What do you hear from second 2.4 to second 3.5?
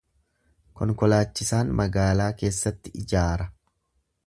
keessatti ijaara.